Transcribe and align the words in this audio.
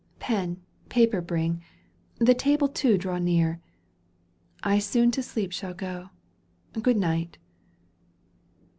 Pen, 0.17 0.63
paper 0.89 1.21
bring: 1.21 1.61
the 2.17 2.33
table 2.33 2.67
too 2.67 2.97
Draw 2.97 3.19
near. 3.19 3.61
I 4.63 4.79
soon 4.79 5.11
to 5.11 5.21
sleep 5.21 5.51
shall 5.51 5.75
go— 5.75 6.09
Good 6.81 6.97
night." 6.97 7.37